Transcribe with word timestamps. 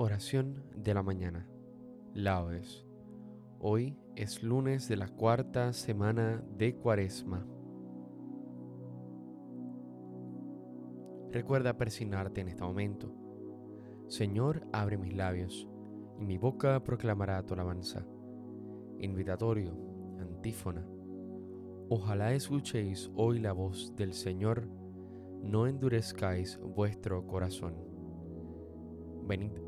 Oración 0.00 0.62
de 0.76 0.94
la 0.94 1.02
mañana. 1.02 1.48
Laudes. 2.14 2.86
Hoy 3.58 3.98
es 4.14 4.44
lunes 4.44 4.88
de 4.88 4.96
la 4.96 5.08
cuarta 5.08 5.72
semana 5.72 6.40
de 6.56 6.76
Cuaresma. 6.76 7.44
Recuerda 11.32 11.76
persignarte 11.76 12.42
en 12.42 12.46
este 12.46 12.62
momento. 12.62 13.12
Señor, 14.06 14.68
abre 14.72 14.98
mis 14.98 15.16
labios, 15.16 15.68
y 16.20 16.24
mi 16.24 16.38
boca 16.38 16.84
proclamará 16.84 17.44
tu 17.44 17.54
alabanza. 17.54 18.06
Invitatorio, 19.00 19.76
antífona. 20.20 20.86
Ojalá 21.88 22.34
escuchéis 22.34 23.10
hoy 23.16 23.40
la 23.40 23.50
voz 23.50 23.96
del 23.96 24.12
Señor, 24.12 24.68
no 25.42 25.66
endurezcáis 25.66 26.56
vuestro 26.60 27.26
corazón. 27.26 27.74
Venid 29.26 29.67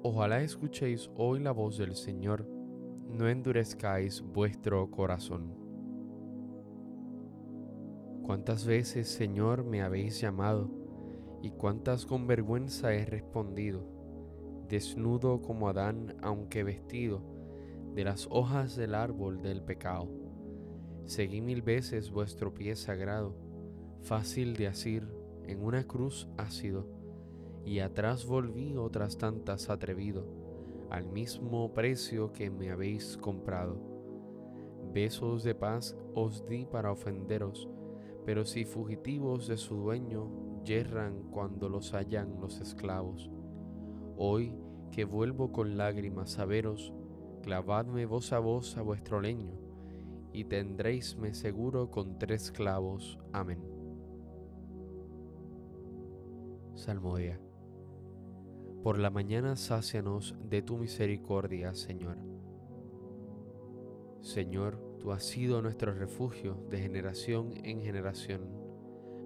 Ojalá 0.00 0.42
escuchéis 0.42 1.10
hoy 1.16 1.40
la 1.40 1.50
voz 1.50 1.76
del 1.76 1.96
Señor, 1.96 2.46
no 3.08 3.28
endurezcáis 3.28 4.22
vuestro 4.22 4.88
corazón. 4.92 5.56
Cuántas 8.22 8.64
veces, 8.64 9.08
Señor, 9.08 9.64
me 9.64 9.82
habéis 9.82 10.20
llamado, 10.20 10.70
y 11.42 11.50
cuántas 11.50 12.06
con 12.06 12.28
vergüenza 12.28 12.94
he 12.94 13.06
respondido, 13.06 13.82
desnudo 14.68 15.42
como 15.42 15.68
Adán, 15.68 16.14
aunque 16.22 16.62
vestido 16.62 17.24
de 17.96 18.04
las 18.04 18.28
hojas 18.30 18.76
del 18.76 18.94
árbol 18.94 19.42
del 19.42 19.62
pecado. 19.62 20.08
Seguí 21.06 21.40
mil 21.40 21.60
veces 21.62 22.12
vuestro 22.12 22.54
pie 22.54 22.76
sagrado, 22.76 23.34
fácil 24.02 24.54
de 24.54 24.68
asir, 24.68 25.08
en 25.42 25.60
una 25.60 25.88
cruz 25.88 26.28
ácido 26.36 26.97
y 27.68 27.80
atrás 27.80 28.24
volví 28.24 28.78
otras 28.78 29.18
tantas 29.18 29.68
atrevido, 29.68 30.24
al 30.88 31.04
mismo 31.04 31.74
precio 31.74 32.32
que 32.32 32.48
me 32.48 32.70
habéis 32.70 33.18
comprado. 33.18 33.78
Besos 34.94 35.42
de 35.42 35.54
paz 35.54 35.94
os 36.14 36.46
di 36.46 36.64
para 36.64 36.90
ofenderos, 36.90 37.68
pero 38.24 38.46
si 38.46 38.64
fugitivos 38.64 39.46
de 39.48 39.58
su 39.58 39.76
dueño 39.76 40.62
yerran 40.64 41.24
cuando 41.30 41.68
los 41.68 41.92
hallan 41.92 42.40
los 42.40 42.58
esclavos. 42.62 43.30
Hoy 44.16 44.54
que 44.90 45.04
vuelvo 45.04 45.52
con 45.52 45.76
lágrimas 45.76 46.38
a 46.38 46.46
veros, 46.46 46.94
clavadme 47.42 48.06
voz 48.06 48.32
a 48.32 48.38
voz 48.38 48.78
a 48.78 48.82
vuestro 48.82 49.20
leño, 49.20 49.52
y 50.32 50.44
tendréisme 50.44 51.34
seguro 51.34 51.90
con 51.90 52.18
tres 52.18 52.50
clavos. 52.50 53.18
Amén. 53.34 53.60
Salmodia. 56.74 57.38
Por 58.88 58.98
la 58.98 59.10
mañana 59.10 59.54
sácianos 59.54 60.34
de 60.48 60.62
tu 60.62 60.78
misericordia, 60.78 61.74
Señor. 61.74 62.16
Señor, 64.22 64.80
tú 64.98 65.12
has 65.12 65.24
sido 65.24 65.60
nuestro 65.60 65.92
refugio 65.92 66.56
de 66.70 66.78
generación 66.78 67.52
en 67.64 67.82
generación, 67.82 68.48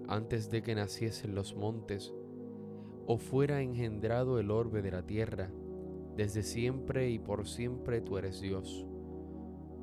antes 0.09 0.49
de 0.51 0.63
que 0.63 0.75
naciesen 0.75 1.33
los 1.33 1.55
montes, 1.55 2.13
o 3.05 3.17
fuera 3.17 3.61
engendrado 3.61 4.37
el 4.37 4.51
orbe 4.51 4.81
de 4.81 4.91
la 4.91 5.03
tierra, 5.03 5.49
desde 6.17 6.43
siempre 6.43 7.09
y 7.09 7.17
por 7.17 7.47
siempre 7.47 8.01
tú 8.01 8.17
eres 8.17 8.41
Dios. 8.41 8.85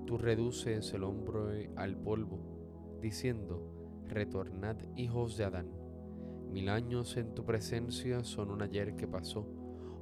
Tú 0.06 0.18
reduces 0.18 0.92
el 0.92 1.04
hombro 1.04 1.48
al 1.76 1.97
polvo, 1.97 2.98
diciendo, 3.00 4.02
retornad 4.06 4.76
hijos 4.94 5.38
de 5.38 5.44
Adán. 5.44 5.70
Mil 6.52 6.68
años 6.68 7.16
en 7.16 7.34
tu 7.34 7.47
presencia 7.47 8.24
son 8.24 8.50
un 8.50 8.60
ayer 8.60 8.94
que 8.94 9.08
pasó 9.08 9.59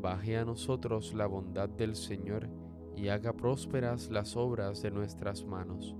Baje 0.00 0.36
a 0.36 0.44
nosotros 0.44 1.12
la 1.14 1.26
bondad 1.26 1.68
del 1.68 1.96
Señor 1.96 2.48
y 2.96 3.08
haga 3.08 3.32
prósperas 3.32 4.10
las 4.10 4.36
obras 4.36 4.80
de 4.82 4.90
nuestras 4.90 5.44
manos. 5.44 5.96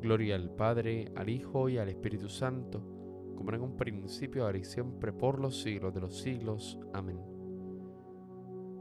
Gloria 0.00 0.36
al 0.36 0.50
Padre, 0.50 1.12
al 1.16 1.28
Hijo 1.28 1.68
y 1.68 1.78
al 1.78 1.88
Espíritu 1.88 2.28
Santo, 2.28 2.80
como 3.36 3.52
en 3.52 3.62
un 3.62 3.76
principio, 3.76 4.44
ahora 4.44 4.58
y 4.58 4.64
siempre, 4.64 5.12
por 5.12 5.40
los 5.40 5.60
siglos 5.60 5.94
de 5.94 6.00
los 6.00 6.20
siglos. 6.20 6.78
Amén. 6.92 7.18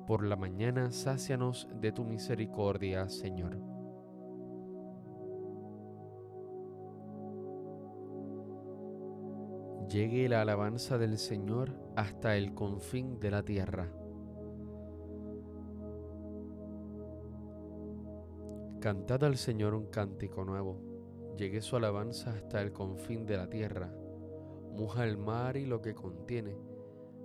Por 0.07 0.23
la 0.23 0.35
mañana, 0.35 0.91
sácianos 0.91 1.67
de 1.81 1.91
tu 1.91 2.03
misericordia, 2.05 3.09
Señor. 3.09 3.59
Llegue 9.89 10.27
la 10.29 10.41
alabanza 10.41 10.97
del 10.97 11.17
Señor 11.17 11.79
hasta 11.95 12.35
el 12.35 12.53
confín 12.53 13.19
de 13.19 13.31
la 13.31 13.43
tierra. 13.43 13.89
Cantad 18.79 19.23
al 19.23 19.37
Señor 19.37 19.73
un 19.73 19.87
cántico 19.87 20.45
nuevo, 20.45 20.79
llegue 21.35 21.61
su 21.61 21.75
alabanza 21.75 22.29
hasta 22.29 22.61
el 22.61 22.73
confín 22.73 23.25
de 23.25 23.35
la 23.35 23.49
tierra, 23.49 23.91
muja 24.75 25.03
el 25.03 25.17
mar 25.17 25.57
y 25.57 25.65
lo 25.65 25.81
que 25.81 25.95
contiene, 25.95 26.55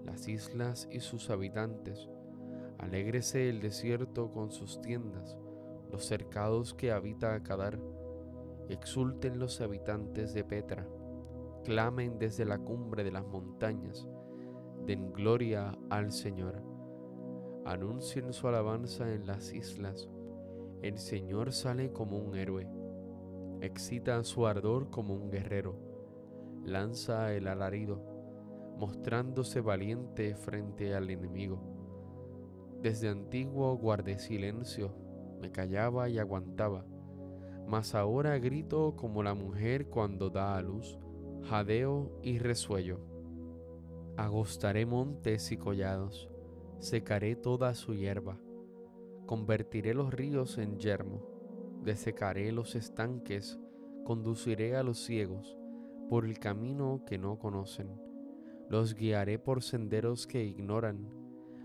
las 0.03 0.29
islas 0.29 0.89
y 0.91 1.01
sus 1.01 1.29
habitantes, 1.29 2.09
alégrese 2.79 3.51
el 3.51 3.61
desierto 3.61 4.33
con 4.33 4.51
sus 4.51 4.81
tiendas, 4.81 5.37
los 5.91 6.07
cercados 6.07 6.73
que 6.73 6.91
habita 6.91 7.43
Cadar, 7.43 7.79
exulten 8.71 9.39
los 9.39 9.61
habitantes 9.61 10.33
de 10.33 10.45
Petra, 10.45 10.89
clamen 11.65 12.19
desde 12.19 12.47
la 12.47 12.59
cumbre 12.59 13.05
de 13.05 13.13
las 13.13 13.27
montañas, 13.27 14.09
den 14.87 15.13
gloria 15.13 15.79
al 15.91 16.13
Señor, 16.13 16.63
anuncien 17.67 18.33
su 18.33 18.49
alabanza 18.49 19.13
en 19.13 19.27
las 19.27 19.53
islas, 19.53 20.09
el 20.83 20.99
Señor 20.99 21.53
sale 21.53 21.93
como 21.93 22.19
un 22.19 22.35
héroe, 22.35 22.69
excita 23.61 24.23
su 24.25 24.49
ardor 24.49 24.91
como 24.91 25.15
un 25.15 25.31
guerrero, 25.31 25.79
lanza 26.65 27.33
el 27.35 27.47
alarido, 27.47 28.03
mostrándose 28.79 29.61
valiente 29.61 30.35
frente 30.35 30.97
al 30.97 31.09
enemigo. 31.09 31.63
Desde 32.83 33.09
antiguo 33.09 33.77
guardé 33.77 34.19
silencio, 34.19 34.93
me 35.41 35.53
callaba 35.53 36.09
y 36.09 36.19
aguantaba, 36.19 36.85
mas 37.69 37.95
ahora 37.95 38.37
grito 38.41 38.97
como 38.97 39.23
la 39.23 39.35
mujer 39.35 39.87
cuando 39.87 40.31
da 40.31 40.57
a 40.57 40.63
luz, 40.63 40.99
jadeo 41.45 42.19
y 42.25 42.41
resuello. 42.41 42.99
Agostaré 44.17 44.85
montes 44.85 45.53
y 45.53 45.57
collados, 45.57 46.29
secaré 46.81 47.37
toda 47.37 47.73
su 47.75 47.95
hierba 47.95 48.41
Convertiré 49.27 49.95
los 49.95 50.13
ríos 50.13 50.59
en 50.59 50.79
yermo, 50.79 51.23
desecaré 51.83 52.53
los 52.53 52.75
estanques, 52.75 53.59
conduciré 54.05 54.77
a 54.77 54.83
los 54.83 54.99
ciegos 54.99 55.57
por 56.09 56.25
el 56.25 56.39
camino 56.39 57.05
que 57.07 57.19
no 57.19 57.39
conocen, 57.39 57.89
los 58.69 58.95
guiaré 58.95 59.39
por 59.39 59.63
senderos 59.63 60.27
que 60.27 60.45
ignoran, 60.45 61.09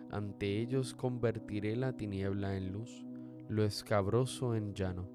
ante 0.09 0.61
ellos 0.61 0.93
convertiré 0.93 1.75
la 1.75 1.97
tiniebla 1.97 2.55
en 2.55 2.71
luz, 2.71 3.05
lo 3.49 3.63
escabroso 3.63 4.55
en 4.55 4.73
llano. 4.73 5.09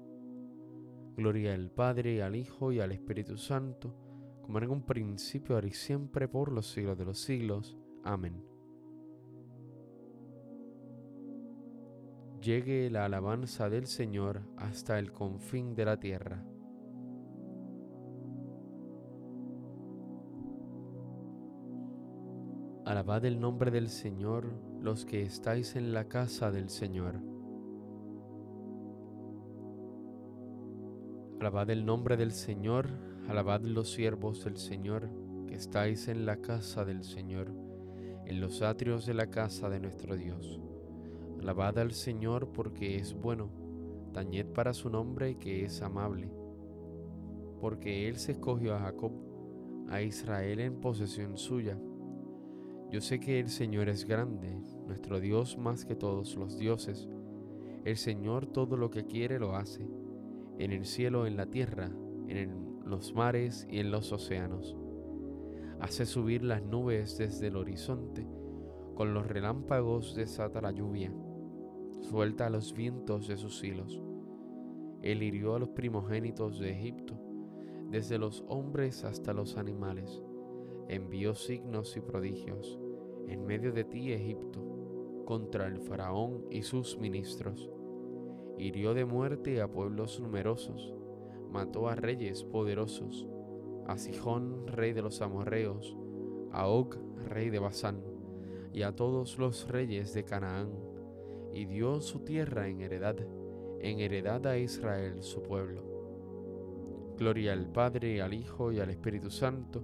Gloria 1.15 1.53
al 1.53 1.71
Padre, 1.71 2.21
al 2.23 2.35
Hijo 2.35 2.71
y 2.71 2.79
al 2.79 2.91
Espíritu 2.91 3.37
Santo, 3.37 3.95
como 4.41 4.59
en 4.59 4.69
un 4.69 4.83
principio, 4.83 5.55
ahora 5.55 5.67
y 5.67 5.73
siempre, 5.73 6.27
por 6.27 6.51
los 6.51 6.67
siglos 6.71 6.97
de 6.97 7.05
los 7.05 7.19
siglos. 7.19 7.77
Amén. 8.03 8.52
Llegue 12.43 12.89
la 12.89 13.05
alabanza 13.05 13.69
del 13.69 13.87
Señor 13.87 14.41
hasta 14.57 14.99
el 14.99 15.13
confín 15.13 15.75
de 15.75 15.85
la 15.85 15.97
tierra. 15.97 16.43
Alabad 22.85 23.23
el 23.23 23.39
nombre 23.39 23.71
del 23.71 23.87
Señor 23.87 24.53
los 24.81 25.05
que 25.05 25.21
estáis 25.21 25.77
en 25.77 25.93
la 25.93 26.09
casa 26.09 26.51
del 26.51 26.69
Señor. 26.69 27.15
Alabad 31.39 31.69
el 31.69 31.85
nombre 31.85 32.17
del 32.17 32.33
Señor, 32.33 32.89
alabad 33.29 33.61
los 33.61 33.93
siervos 33.93 34.43
del 34.43 34.57
Señor 34.57 35.09
que 35.47 35.55
estáis 35.55 36.09
en 36.09 36.25
la 36.25 36.37
casa 36.37 36.83
del 36.83 37.05
Señor, 37.05 37.53
en 38.25 38.41
los 38.41 38.61
atrios 38.61 39.05
de 39.05 39.13
la 39.13 39.27
casa 39.27 39.69
de 39.69 39.79
nuestro 39.79 40.17
Dios. 40.17 40.72
Alabad 41.43 41.77
al 41.79 41.91
Señor 41.91 42.53
porque 42.53 42.95
es 42.95 43.13
bueno, 43.13 43.49
tañed 44.13 44.45
para 44.45 44.73
su 44.73 44.89
nombre 44.89 45.35
que 45.35 45.65
es 45.65 45.81
amable, 45.81 46.31
porque 47.59 48.07
Él 48.07 48.15
se 48.15 48.31
escogió 48.31 48.75
a 48.75 48.79
Jacob, 48.79 49.11
a 49.89 50.01
Israel 50.01 50.61
en 50.61 50.79
posesión 50.79 51.37
suya. 51.37 51.77
Yo 52.89 53.01
sé 53.01 53.19
que 53.19 53.41
el 53.41 53.49
Señor 53.49 53.89
es 53.89 54.05
grande, 54.05 54.57
nuestro 54.87 55.19
Dios 55.19 55.57
más 55.57 55.83
que 55.83 55.95
todos 55.95 56.33
los 56.37 56.57
dioses. 56.57 57.09
El 57.83 57.97
Señor 57.97 58.45
todo 58.45 58.77
lo 58.77 58.89
que 58.89 59.05
quiere 59.05 59.37
lo 59.37 59.57
hace, 59.57 59.85
en 60.59 60.71
el 60.71 60.85
cielo, 60.85 61.27
en 61.27 61.35
la 61.35 61.47
tierra, 61.47 61.91
en 62.29 62.79
los 62.85 63.13
mares 63.15 63.67
y 63.69 63.79
en 63.79 63.91
los 63.91 64.13
océanos. 64.13 64.77
Hace 65.81 66.05
subir 66.05 66.41
las 66.41 66.63
nubes 66.63 67.17
desde 67.17 67.47
el 67.47 67.57
horizonte, 67.57 68.25
con 68.95 69.13
los 69.13 69.27
relámpagos 69.27 70.15
desata 70.15 70.61
la 70.61 70.71
lluvia 70.71 71.13
suelta 72.03 72.47
a 72.47 72.49
los 72.49 72.73
vientos 72.73 73.27
de 73.27 73.37
sus 73.37 73.63
hilos. 73.63 74.01
Él 75.01 75.23
hirió 75.23 75.55
a 75.55 75.59
los 75.59 75.69
primogénitos 75.69 76.59
de 76.59 76.71
Egipto, 76.71 77.15
desde 77.89 78.17
los 78.17 78.43
hombres 78.47 79.03
hasta 79.03 79.33
los 79.33 79.57
animales. 79.57 80.21
Envió 80.89 81.33
signos 81.33 81.95
y 81.97 82.01
prodigios 82.01 82.79
en 83.27 83.45
medio 83.45 83.71
de 83.71 83.85
ti, 83.85 84.11
Egipto, 84.11 84.61
contra 85.25 85.67
el 85.67 85.79
faraón 85.79 86.45
y 86.51 86.63
sus 86.63 86.97
ministros. 86.97 87.69
Hirió 88.57 88.93
de 88.93 89.05
muerte 89.05 89.61
a 89.61 89.71
pueblos 89.71 90.19
numerosos, 90.19 90.93
mató 91.51 91.87
a 91.87 91.95
reyes 91.95 92.43
poderosos, 92.43 93.27
a 93.87 93.97
Sijón, 93.97 94.67
rey 94.67 94.93
de 94.93 95.01
los 95.01 95.21
amorreos, 95.21 95.97
a 96.51 96.67
Og, 96.67 96.95
rey 97.27 97.49
de 97.49 97.59
Basán, 97.59 98.03
y 98.73 98.81
a 98.81 98.95
todos 98.95 99.37
los 99.37 99.67
reyes 99.69 100.13
de 100.13 100.25
Canaán 100.25 100.92
y 101.53 101.65
dio 101.65 102.01
su 102.01 102.19
tierra 102.19 102.67
en 102.67 102.81
heredad, 102.81 103.17
en 103.79 103.99
heredad 103.99 104.45
a 104.47 104.57
Israel 104.57 105.21
su 105.21 105.41
pueblo. 105.41 105.83
Gloria 107.17 107.53
al 107.53 107.71
Padre, 107.71 108.21
al 108.21 108.33
Hijo 108.33 108.71
y 108.71 108.79
al 108.79 108.89
Espíritu 108.89 109.29
Santo, 109.29 109.81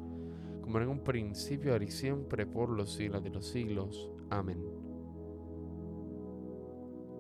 como 0.62 0.80
en 0.80 0.90
un 0.90 1.04
principio, 1.04 1.74
ahora 1.74 1.86
y 1.86 1.92
siempre, 1.92 2.46
por 2.46 2.70
los 2.70 2.94
siglos 2.94 3.24
de 3.24 3.30
los 3.30 3.46
siglos. 3.48 4.12
Amén. 4.30 4.64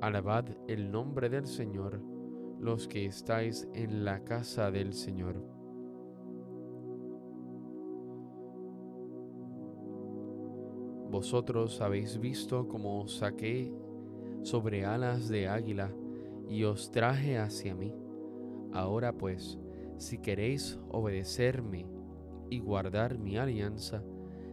Alabad 0.02 0.46
el 0.68 0.92
nombre 0.92 1.30
del 1.30 1.46
Señor, 1.46 2.02
los 2.60 2.88
que 2.88 3.06
estáis 3.06 3.68
en 3.74 4.06
la 4.06 4.24
casa 4.24 4.72
del 4.72 4.94
Señor. 4.94 5.44
Vosotros 11.10 11.82
habéis 11.82 12.20
visto 12.20 12.68
cómo 12.68 13.08
saqué 13.08 13.74
sobre 14.44 14.86
alas 14.86 15.30
de 15.30 15.48
águila 15.48 15.92
y 16.48 16.64
os 16.64 16.92
traje 16.92 17.38
hacia 17.38 17.76
mí. 17.76 17.94
Ahora 18.74 19.14
pues, 19.14 19.60
si 19.98 20.18
queréis 20.20 20.80
obedecerme 20.90 21.88
y 22.50 22.60
guardar 22.60 23.18
mi 23.18 23.38
alianza, 23.38 24.04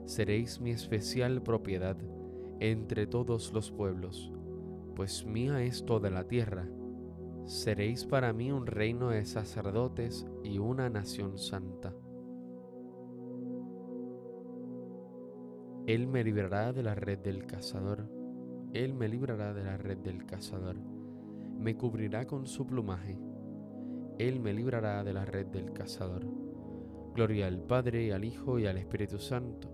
seréis 0.05 0.61
mi 0.61 0.71
especial 0.71 1.43
propiedad 1.43 1.97
entre 2.61 3.07
todos 3.07 3.53
los 3.53 3.71
pueblos, 3.71 4.33
pues 4.95 5.27
mía 5.27 5.63
es 5.63 5.85
toda 5.85 6.11
la 6.11 6.25
tierra. 6.25 6.69
Seréis 7.45 8.05
para 8.05 8.33
mí 8.33 8.51
un 8.51 8.67
reino 8.67 9.11
de 9.11 9.25
sacerdotes 9.25 10.27
y 10.43 10.59
una 10.59 10.91
nación 10.91 11.39
santa. 11.39 11.95
Él 15.87 16.09
me 16.09 16.25
librará 16.25 16.73
de 16.73 16.83
la 16.83 16.97
red 16.97 17.21
del 17.21 17.47
cazador 17.47 18.16
él 18.85 18.93
me 18.93 19.09
librará 19.09 19.55
de 19.55 19.65
la 19.65 19.79
red 19.79 19.99
del 19.99 20.27
cazador, 20.27 20.77
me 20.77 21.77
cubrirá 21.77 22.27
con 22.27 22.47
su 22.47 22.67
plumaje. 22.67 23.19
Él 24.19 24.39
me 24.41 24.53
librará 24.53 25.03
de 25.03 25.15
la 25.15 25.25
red 25.25 25.47
del 25.47 25.73
cazador. 25.73 26.27
Gloria 27.15 27.47
al 27.47 27.59
Padre, 27.63 28.13
al 28.13 28.25
Hijo 28.25 28.59
y 28.59 28.67
al 28.67 28.77
Espíritu 28.77 29.19
Santo. 29.19 29.71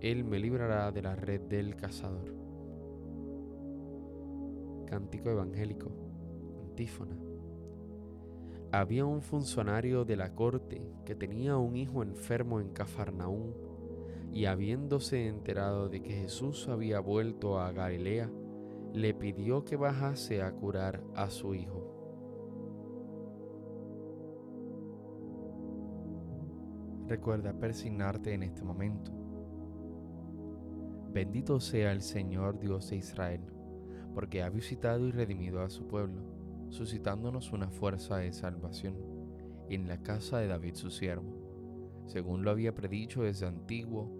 Él 0.00 0.24
me 0.24 0.38
librará 0.38 0.90
de 0.90 1.02
la 1.02 1.14
red 1.14 1.42
del 1.42 1.76
cazador. 1.76 2.34
Cántico 4.86 5.28
Evangélico. 5.28 5.90
Antífona. 6.62 7.16
Había 8.72 9.04
un 9.04 9.20
funcionario 9.20 10.04
de 10.06 10.16
la 10.16 10.34
corte 10.34 10.80
que 11.04 11.14
tenía 11.14 11.58
un 11.58 11.76
hijo 11.76 12.02
enfermo 12.02 12.60
en 12.60 12.70
Cafarnaún, 12.70 13.54
y 14.32 14.46
habiéndose 14.46 15.26
enterado 15.26 15.88
de 15.88 16.02
que 16.02 16.12
Jesús 16.12 16.68
había 16.68 17.00
vuelto 17.00 17.58
a 17.58 17.72
Galilea, 17.72 18.30
le 18.92 19.14
pidió 19.14 19.64
que 19.64 19.76
bajase 19.76 20.42
a 20.42 20.52
curar 20.52 21.02
a 21.14 21.30
su 21.30 21.54
hijo. 21.54 21.86
Recuerda 27.08 27.52
persignarte 27.52 28.34
en 28.34 28.44
este 28.44 28.62
momento. 28.62 29.10
Bendito 31.12 31.58
sea 31.58 31.90
el 31.90 32.02
Señor 32.02 32.60
Dios 32.60 32.90
de 32.90 32.96
Israel, 32.96 33.40
porque 34.14 34.44
ha 34.44 34.48
visitado 34.48 35.08
y 35.08 35.10
redimido 35.10 35.60
a 35.60 35.70
su 35.70 35.88
pueblo, 35.88 36.22
suscitándonos 36.68 37.52
una 37.52 37.68
fuerza 37.68 38.18
de 38.18 38.32
salvación 38.32 38.94
en 39.68 39.88
la 39.88 40.02
casa 40.02 40.38
de 40.38 40.46
David 40.46 40.74
su 40.74 40.90
siervo, 40.90 42.04
según 42.06 42.44
lo 42.44 42.52
había 42.52 42.76
predicho 42.76 43.22
desde 43.22 43.46
antiguo 43.46 44.19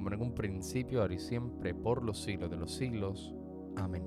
como 0.00 0.14
en 0.14 0.22
un 0.22 0.32
principio, 0.32 1.02
ahora 1.02 1.12
y 1.12 1.18
siempre, 1.18 1.74
por 1.74 2.02
los 2.02 2.22
siglos 2.22 2.50
de 2.50 2.56
los 2.56 2.72
siglos. 2.72 3.34
Amén. 3.76 4.02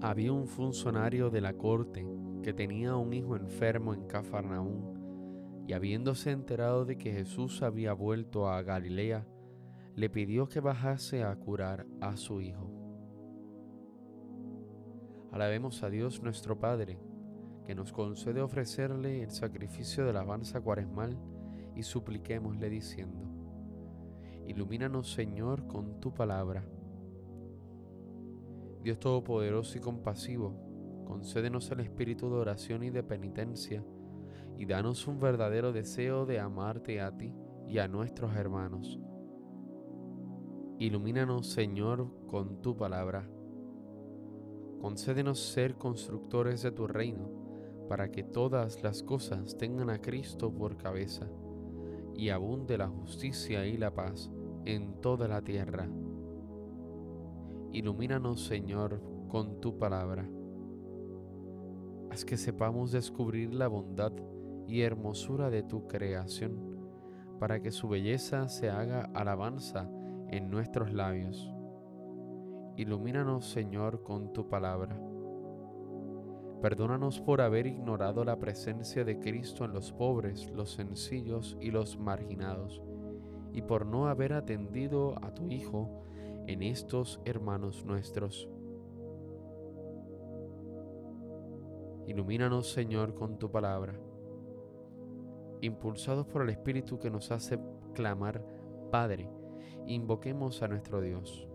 Había 0.00 0.32
un 0.32 0.46
funcionario 0.46 1.28
de 1.28 1.40
la 1.40 1.54
corte 1.54 2.06
que 2.44 2.52
tenía 2.52 2.94
un 2.94 3.12
hijo 3.12 3.34
enfermo 3.34 3.94
en 3.94 4.06
Cafarnaún, 4.06 5.64
y 5.66 5.72
habiéndose 5.72 6.30
enterado 6.30 6.84
de 6.84 6.96
que 6.98 7.12
Jesús 7.12 7.62
había 7.62 7.94
vuelto 7.94 8.48
a 8.48 8.62
Galilea, 8.62 9.26
le 9.96 10.08
pidió 10.08 10.48
que 10.48 10.60
bajase 10.60 11.24
a 11.24 11.34
curar 11.34 11.84
a 12.00 12.16
su 12.16 12.40
hijo. 12.40 12.70
Alabemos 15.32 15.82
a 15.82 15.90
Dios 15.90 16.22
nuestro 16.22 16.60
Padre, 16.60 17.00
que 17.64 17.74
nos 17.74 17.92
concede 17.92 18.40
ofrecerle 18.40 19.24
el 19.24 19.32
sacrificio 19.32 20.06
de 20.06 20.12
la 20.12 20.20
alabanza 20.20 20.60
cuaresmal 20.60 21.18
y 21.76 21.82
supliquémosle 21.82 22.68
diciendo, 22.68 23.24
Ilumínanos 24.46 25.12
Señor 25.12 25.66
con 25.66 26.00
tu 26.00 26.12
palabra. 26.14 26.64
Dios 28.82 28.98
Todopoderoso 28.98 29.78
y 29.78 29.80
compasivo, 29.80 31.04
concédenos 31.04 31.70
el 31.70 31.80
espíritu 31.80 32.28
de 32.30 32.36
oración 32.36 32.82
y 32.82 32.90
de 32.90 33.02
penitencia, 33.02 33.84
y 34.56 34.64
danos 34.64 35.06
un 35.06 35.20
verdadero 35.20 35.72
deseo 35.72 36.26
de 36.26 36.40
amarte 36.40 37.00
a 37.00 37.16
ti 37.16 37.34
y 37.68 37.78
a 37.78 37.88
nuestros 37.88 38.34
hermanos 38.34 38.98
Ilumínanos, 40.78 41.46
Señor, 41.46 42.06
con 42.26 42.60
tu 42.60 42.76
palabra. 42.76 43.26
Concédenos 44.78 45.38
ser 45.38 45.76
constructores 45.76 46.60
de 46.60 46.70
tu 46.70 46.86
reino, 46.86 47.30
para 47.88 48.10
que 48.10 48.22
todas 48.22 48.82
las 48.82 49.02
cosas 49.02 49.56
tengan 49.56 49.88
a 49.88 50.02
Cristo 50.02 50.52
por 50.52 50.76
cabeza, 50.76 51.30
y 52.16 52.30
abunde 52.30 52.78
la 52.78 52.88
justicia 52.88 53.66
y 53.66 53.76
la 53.76 53.94
paz 53.94 54.30
en 54.64 55.00
toda 55.00 55.28
la 55.28 55.42
tierra. 55.42 55.88
Ilumínanos, 57.72 58.46
Señor, 58.46 59.02
con 59.28 59.60
tu 59.60 59.78
palabra. 59.78 60.28
Haz 62.10 62.24
que 62.24 62.36
sepamos 62.36 62.92
descubrir 62.92 63.52
la 63.52 63.68
bondad 63.68 64.12
y 64.66 64.80
hermosura 64.80 65.50
de 65.50 65.62
tu 65.62 65.86
creación, 65.86 66.78
para 67.38 67.60
que 67.60 67.70
su 67.70 67.88
belleza 67.88 68.48
se 68.48 68.70
haga 68.70 69.10
alabanza 69.14 69.90
en 70.30 70.48
nuestros 70.48 70.92
labios. 70.92 71.52
Ilumínanos, 72.76 73.46
Señor, 73.46 74.02
con 74.02 74.32
tu 74.32 74.48
palabra. 74.48 74.98
Perdónanos 76.62 77.20
por 77.20 77.40
haber 77.40 77.66
ignorado 77.66 78.24
la 78.24 78.38
presencia 78.38 79.04
de 79.04 79.18
Cristo 79.18 79.64
en 79.64 79.72
los 79.72 79.92
pobres, 79.92 80.50
los 80.52 80.72
sencillos 80.72 81.56
y 81.60 81.70
los 81.70 81.98
marginados, 81.98 82.82
y 83.52 83.62
por 83.62 83.86
no 83.86 84.08
haber 84.08 84.32
atendido 84.32 85.14
a 85.22 85.34
tu 85.34 85.48
Hijo 85.48 86.02
en 86.46 86.62
estos 86.62 87.20
hermanos 87.24 87.84
nuestros. 87.84 88.48
Ilumínanos, 92.06 92.70
Señor, 92.72 93.14
con 93.14 93.38
tu 93.38 93.50
palabra. 93.50 93.94
Impulsados 95.60 96.26
por 96.26 96.42
el 96.42 96.50
Espíritu 96.50 96.98
que 96.98 97.10
nos 97.10 97.30
hace 97.30 97.58
clamar, 97.94 98.44
Padre, 98.90 99.28
Invoquemos 99.88 100.62
a 100.62 100.68
nuestro 100.68 101.00
Dios. 101.00 101.46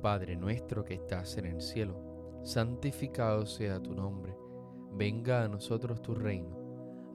Padre 0.00 0.34
nuestro 0.34 0.82
que 0.82 0.94
estás 0.94 1.36
en 1.36 1.44
el 1.44 1.60
cielo, 1.60 1.94
santificado 2.46 3.44
sea 3.44 3.82
tu 3.82 3.92
nombre, 3.92 4.38
venga 4.92 5.42
a 5.42 5.48
nosotros 5.48 6.00
tu 6.00 6.14
reino, 6.14 6.56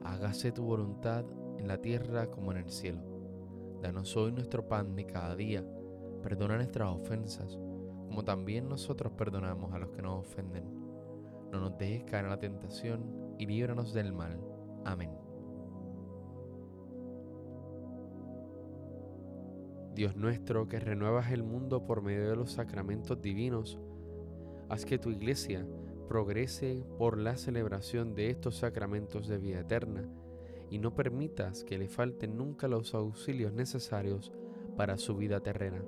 hágase 0.04 0.52
tu 0.52 0.62
voluntad 0.62 1.24
en 1.56 1.66
la 1.68 1.78
tierra 1.80 2.30
como 2.30 2.52
en 2.52 2.58
el 2.58 2.68
cielo. 2.68 3.00
Danos 3.80 4.14
hoy 4.14 4.30
nuestro 4.32 4.68
pan 4.68 4.94
de 4.94 5.06
cada 5.06 5.34
día, 5.34 5.64
perdona 6.22 6.56
nuestras 6.56 6.90
ofensas, 6.90 7.58
como 8.08 8.22
también 8.22 8.68
nosotros 8.68 9.14
perdonamos 9.14 9.72
a 9.72 9.78
los 9.78 9.88
que 9.92 10.02
nos 10.02 10.20
ofenden. 10.20 10.64
No 11.50 11.60
nos 11.60 11.78
dejes 11.78 12.04
caer 12.04 12.24
en 12.24 12.30
la 12.30 12.38
tentación 12.38 13.34
y 13.38 13.46
líbranos 13.46 13.94
del 13.94 14.12
mal. 14.12 14.38
Amén. 14.84 15.12
Dios 19.94 20.14
nuestro, 20.14 20.68
que 20.68 20.78
renuevas 20.78 21.32
el 21.32 21.42
mundo 21.42 21.86
por 21.86 22.02
medio 22.02 22.28
de 22.28 22.36
los 22.36 22.52
sacramentos 22.52 23.20
divinos, 23.22 23.78
haz 24.72 24.86
que 24.86 24.98
tu 24.98 25.10
iglesia 25.10 25.66
progrese 26.08 26.82
por 26.96 27.18
la 27.18 27.36
celebración 27.36 28.14
de 28.14 28.30
estos 28.30 28.56
sacramentos 28.56 29.28
de 29.28 29.36
vida 29.36 29.60
eterna 29.60 30.08
y 30.70 30.78
no 30.78 30.94
permitas 30.94 31.62
que 31.62 31.76
le 31.76 31.88
falten 31.88 32.38
nunca 32.38 32.68
los 32.68 32.94
auxilios 32.94 33.52
necesarios 33.52 34.32
para 34.74 34.96
su 34.96 35.14
vida 35.14 35.40
terrena. 35.40 35.84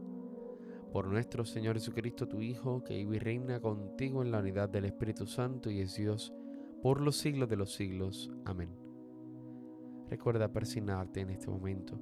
Por 0.92 1.06
nuestro 1.06 1.46
Señor 1.46 1.76
Jesucristo, 1.76 2.28
tu 2.28 2.42
Hijo, 2.42 2.84
que 2.84 2.98
vive 2.98 3.16
y 3.16 3.20
reina 3.20 3.58
contigo 3.58 4.20
en 4.20 4.30
la 4.30 4.40
unidad 4.40 4.68
del 4.68 4.84
Espíritu 4.84 5.26
Santo 5.26 5.70
y 5.70 5.80
es 5.80 5.96
Dios 5.96 6.34
por 6.82 7.00
los 7.00 7.16
siglos 7.16 7.48
de 7.48 7.56
los 7.56 7.72
siglos. 7.72 8.30
Amén. 8.44 8.68
Recuerda 10.10 10.52
persignarte 10.52 11.20
en 11.20 11.30
este 11.30 11.48
momento. 11.48 11.98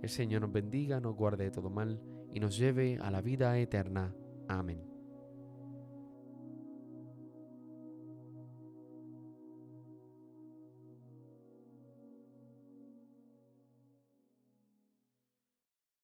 El 0.00 0.08
Señor 0.08 0.42
nos 0.42 0.52
bendiga, 0.52 1.00
nos 1.00 1.16
guarde 1.16 1.42
de 1.42 1.50
todo 1.50 1.70
mal 1.70 2.00
y 2.30 2.38
nos 2.38 2.56
lleve 2.56 2.98
a 3.02 3.10
la 3.10 3.20
vida 3.20 3.58
eterna. 3.58 4.14
Amén. 4.46 4.93